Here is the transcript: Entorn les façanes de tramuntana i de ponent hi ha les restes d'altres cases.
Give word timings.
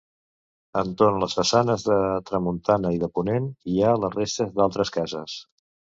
Entorn 0.79 1.19
les 1.23 1.35
façanes 1.39 1.85
de 1.89 1.97
tramuntana 2.29 2.95
i 2.95 2.99
de 3.05 3.11
ponent 3.19 3.53
hi 3.75 3.77
ha 3.83 3.93
les 4.05 4.17
restes 4.21 4.55
d'altres 4.57 4.93
cases. 5.01 5.37